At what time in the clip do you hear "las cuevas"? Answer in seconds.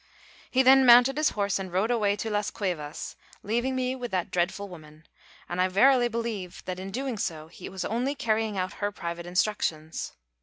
2.31-3.15